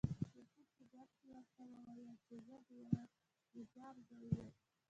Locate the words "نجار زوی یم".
3.57-4.51